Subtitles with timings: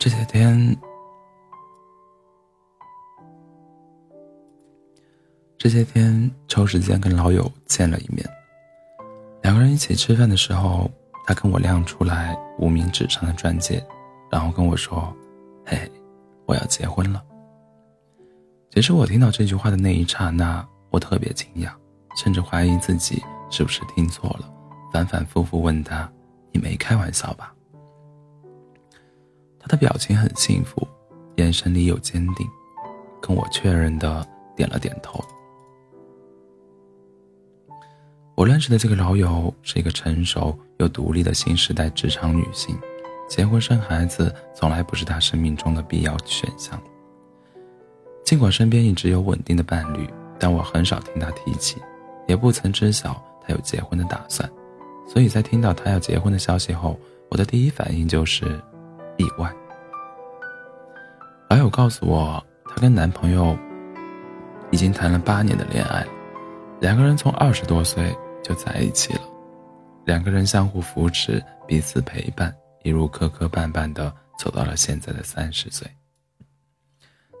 [0.00, 0.74] 这些天，
[5.58, 8.26] 这些天抽时间跟老友见了一面。
[9.42, 10.90] 两个人一起吃饭的时候，
[11.26, 13.86] 他跟我亮出来无名指上的钻戒，
[14.32, 15.14] 然后跟我说
[15.66, 15.78] ：“嘿，
[16.46, 17.22] 我要结婚了。”
[18.72, 21.70] 其实我听到这句话的那一刹那，我特别惊讶，
[22.16, 24.50] 甚至怀疑自己是不是听错了，
[24.90, 26.10] 反反复复问他
[26.52, 27.54] ：“你没开玩笑吧？”
[29.60, 30.88] 他的表情很幸福，
[31.36, 32.48] 眼神里有坚定，
[33.20, 35.22] 跟我确认的点了点头。
[38.34, 42.74] 我认识的这个老友是一个成熟又独立的新时代职场女性，
[43.28, 46.80] 结婚生孩子从来不是她生命中的必要选项。
[48.24, 51.76] 尽管身边一直有稳定的伴侣，但我很少听她提起，
[52.26, 54.50] 也不曾知晓她有结婚的打算。
[55.06, 56.98] 所以在听到她要结婚的消息后，
[57.28, 58.58] 我的第一反应就是
[59.20, 59.52] 意外。
[61.48, 63.56] 老友告诉我，她跟男朋友
[64.70, 66.06] 已经谈了八年的恋爱，
[66.80, 69.20] 两个人从二十多岁就在一起了，
[70.04, 75.86] 两个人相互扶持，彼此陪伴，一路磕磕绊绊的走到了现在的三十岁。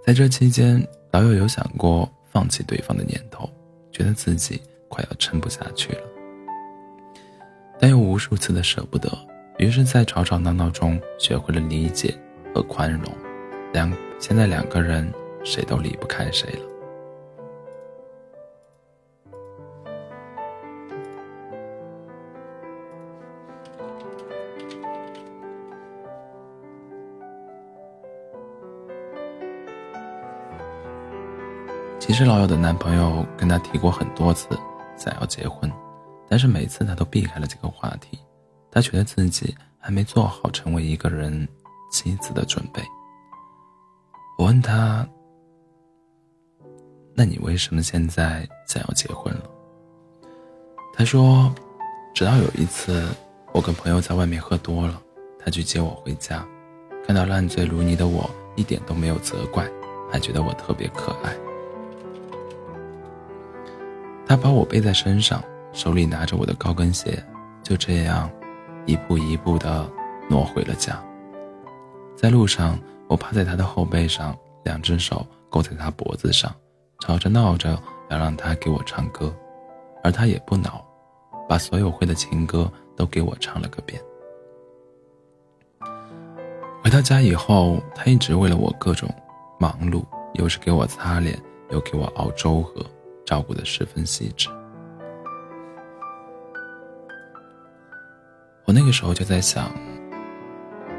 [0.04, 3.48] 在这期间，老友有想过放弃对方的念头，
[3.92, 6.02] 觉得自己快要撑不下去了，
[7.78, 9.08] 但又无数次的舍不得，
[9.60, 12.14] 于是，在吵吵闹闹中学会了理解
[12.54, 13.12] 和宽容。
[13.74, 15.12] 两现在两个人
[15.44, 16.66] 谁都离不开谁了。
[31.98, 34.48] 其实老友的男朋友跟她提过很多次
[34.96, 35.70] 想要结婚，
[36.30, 38.18] 但是每次她都避开了这个话题。
[38.70, 41.46] 他觉得自己还没做好成为一个人
[41.90, 42.82] 妻子的准备。
[44.38, 45.06] 我问他
[47.14, 49.42] ：“那你为什么现在想要结婚了？”
[50.94, 51.52] 他说
[52.14, 53.08] ：“直到有一次，
[53.52, 55.00] 我跟朋友在外面喝多了，
[55.38, 56.46] 他去接我回家，
[57.06, 59.68] 看到烂醉如泥的我，一点都没有责怪，
[60.10, 61.34] 还觉得我特别可爱。
[64.26, 65.42] 他把我背在身上，
[65.72, 67.22] 手里拿着我的高跟鞋，
[67.62, 68.30] 就这样，
[68.90, 69.88] 一步一步的
[70.28, 71.00] 挪回了家。
[72.16, 72.78] 在路上。”
[73.10, 76.54] 我趴在他的后背上，两只手勾在他脖子上，
[77.00, 77.76] 吵着闹着
[78.08, 79.34] 要让他给我唱歌，
[80.04, 80.80] 而他也不恼，
[81.48, 84.00] 把所有会的情歌都给我唱了个遍。
[86.84, 89.12] 回到家以后，他一直为了我各种
[89.58, 91.36] 忙碌，又是给我擦脸，
[91.70, 92.86] 又给我熬粥喝，
[93.26, 94.48] 照顾的十分细致。
[98.70, 99.68] 我那个时候就在想，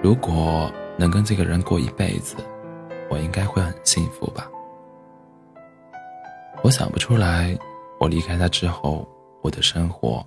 [0.04, 0.70] 如果……
[0.98, 2.36] 能跟这个人过一辈子，
[3.10, 4.52] 我应该会很幸福吧。
[6.64, 7.58] 我想不出来，
[7.98, 9.08] 我离开他之后，
[9.42, 10.24] 我的生活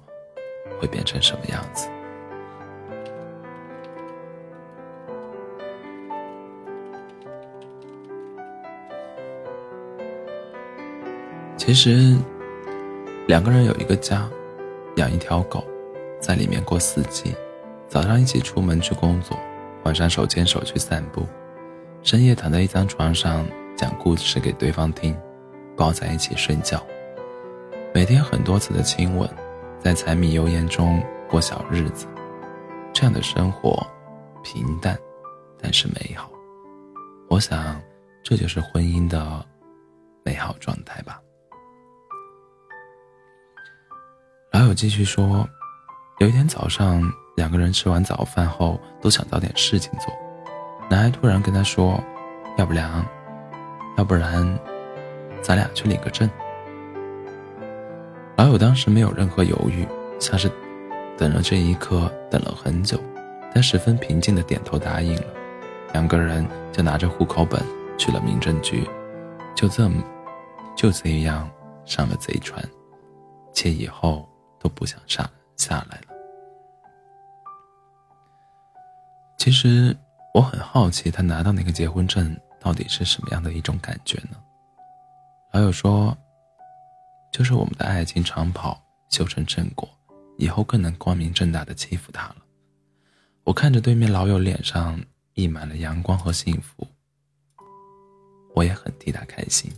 [0.81, 1.87] 会变成什么样子。
[11.59, 12.17] 其实，
[13.29, 14.29] 两个人有一个家，
[14.97, 15.63] 养一条狗，
[16.25, 17.37] 在里面过四季，
[17.87, 19.39] 早上一起出门去工作。
[19.83, 21.27] 晚上手牵手去散步，
[22.03, 23.47] 深夜躺在一张床上
[23.77, 25.15] 讲故事给对方听，
[25.77, 26.83] 抱在一起睡觉。
[27.93, 29.29] 每天很多次的亲吻，
[29.79, 30.99] 在柴米油盐中
[31.29, 32.07] 过小日子，
[32.95, 33.87] 这样的生活
[34.43, 34.99] 平淡，
[35.61, 36.31] 但是美好。
[37.29, 37.79] 我想，
[38.23, 39.45] 这就是婚姻的
[40.25, 41.21] 美好状态吧。
[44.51, 45.47] 老友继续说，
[46.19, 47.03] 有一天早上。
[47.37, 50.15] 两个人吃完早饭后都想找点事情做，
[50.89, 52.01] 男孩突然跟他说
[52.57, 53.05] ：“要不然，
[53.99, 54.57] 要不然，
[55.43, 56.31] 咱俩去领个证。”
[58.39, 59.85] 老友当时没有任何犹豫，
[60.21, 60.49] 像是
[61.19, 63.01] 等了这一刻等了很久，
[63.53, 65.25] 但十分平静的点头答应了。
[65.93, 67.61] 两个人就拿着户口本
[67.99, 68.89] 去了民政局，
[69.57, 70.01] 就这么
[70.77, 71.51] 就这样
[71.85, 72.63] 上了贼船，
[73.53, 74.25] 且以后
[74.61, 76.15] 都不想下下来了。
[79.39, 79.97] 其实
[80.33, 84.37] 我很好奇，他拿到那个结婚证到底是什么样的一种感觉呢？
[85.53, 86.17] 老友说，
[87.31, 89.89] 就是我们的爱情长跑修成正果，
[90.39, 92.37] 以后更能光明正大的欺负他了。
[93.45, 94.99] 我看着对面老友脸上
[95.35, 96.87] 溢满了阳光和幸福，
[98.55, 99.71] 我也很替他开心。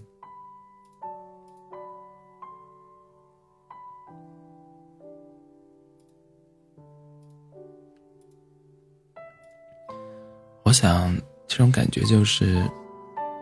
[10.66, 11.16] 我想，
[11.46, 12.68] 这种感觉就是，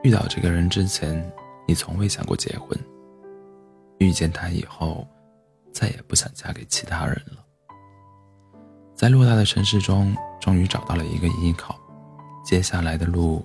[0.02, 1.32] 遇到这个人之前，
[1.66, 2.78] 你从未想过结婚；
[3.96, 5.08] 遇见他以后，
[5.72, 7.42] 再也不想嫁给其他人了。
[8.94, 11.80] 在偌大的城市中，终于找到了一个依靠，
[12.44, 13.42] 接下来的路，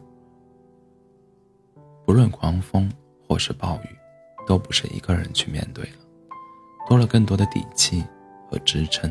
[2.05, 2.91] 不论狂风
[3.29, 3.97] 或是暴雨，
[4.45, 5.99] 都不是一个人去面对了，
[6.89, 8.03] 多了更多的底气
[8.51, 9.09] 和支撑，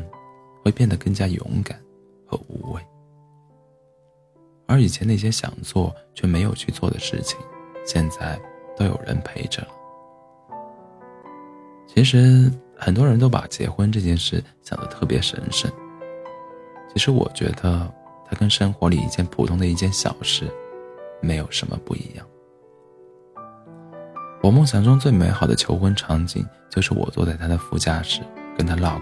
[0.63, 1.81] 会变得更加勇敢
[2.27, 2.81] 和无畏。
[4.69, 7.39] 而以前那些想做却没有去做的事情，
[7.83, 8.39] 现在
[8.77, 9.67] 都有人陪着。
[11.87, 15.71] 其实很多人都把结婚这件事想得特别神圣，
[16.93, 17.91] 其实我觉得
[18.29, 20.45] 它跟生活里一件普通的一件小事，
[21.19, 22.23] 没有什么不一样。
[24.43, 28.21] 我梦想中最美好的求婚场景，就是我坐在他的副驾驶，
[28.55, 29.01] 跟他唠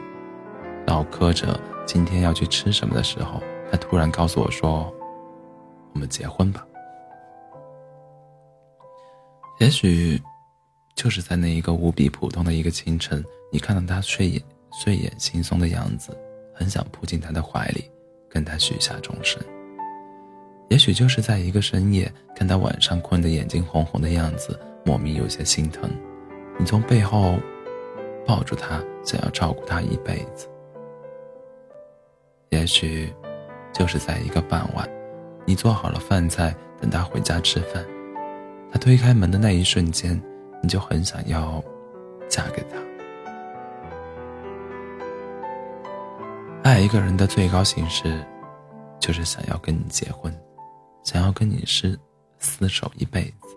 [0.85, 4.93] 唠嗑着今天要去吃什么的时候，他突然告诉我说。
[5.97, 6.63] 我们结婚吧。
[9.59, 10.21] 也许，
[10.95, 14.39] 就是在那一个无比普通的一个清晨，你看到他睡眼
[14.71, 16.15] 睡眼惺忪的样子，
[16.53, 17.89] 很想扑进他的怀里，
[18.29, 19.43] 跟他许下终身。
[20.69, 25.89] 也许就是在一个深夜，看他晚上困得眼睛红红的样子，莫名有些心疼，
[26.59, 27.39] 你从背后
[28.23, 30.47] 抱住他，想要照顾他一辈子。
[32.49, 33.11] 也许，
[33.73, 34.87] 就是在一个傍晚。
[35.47, 37.81] 你做好了饭菜，等他回家吃饭。
[38.69, 40.21] 他推开门的那一瞬间，
[40.61, 41.63] 你就很想要
[42.27, 42.77] 嫁给他。
[46.63, 48.21] 爱一个人的最高形式，
[48.99, 50.37] 就是想要跟你结婚，
[51.01, 51.97] 想要跟你是
[52.41, 53.55] 厮守一辈子，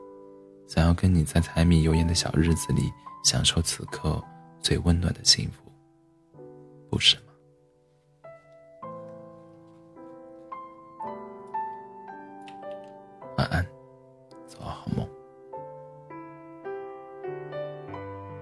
[0.69, 2.83] 想要跟你在柴米油盐的小日子里
[3.25, 4.23] 享受此刻
[4.63, 5.73] 最温暖的幸福，
[6.89, 7.30] 不是吗？